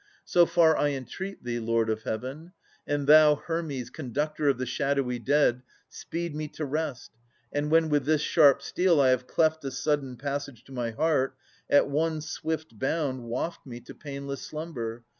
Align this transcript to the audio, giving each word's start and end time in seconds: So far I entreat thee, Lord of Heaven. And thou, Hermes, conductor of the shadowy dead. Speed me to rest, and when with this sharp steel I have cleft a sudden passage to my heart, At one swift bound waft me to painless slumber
So 0.25 0.47
far 0.47 0.75
I 0.77 0.89
entreat 0.93 1.43
thee, 1.43 1.59
Lord 1.59 1.87
of 1.87 2.01
Heaven. 2.01 2.53
And 2.87 3.05
thou, 3.05 3.35
Hermes, 3.35 3.91
conductor 3.91 4.47
of 4.49 4.57
the 4.57 4.65
shadowy 4.65 5.19
dead. 5.19 5.61
Speed 5.89 6.33
me 6.33 6.47
to 6.53 6.65
rest, 6.65 7.11
and 7.53 7.69
when 7.69 7.87
with 7.87 8.05
this 8.05 8.21
sharp 8.21 8.63
steel 8.63 8.99
I 8.99 9.09
have 9.09 9.27
cleft 9.27 9.63
a 9.63 9.69
sudden 9.69 10.17
passage 10.17 10.63
to 10.63 10.71
my 10.71 10.89
heart, 10.89 11.35
At 11.69 11.87
one 11.87 12.21
swift 12.21 12.79
bound 12.79 13.25
waft 13.25 13.63
me 13.67 13.79
to 13.81 13.93
painless 13.93 14.41
slumber 14.41 15.03